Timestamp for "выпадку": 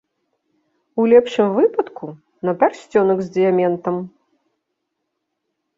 1.57-2.05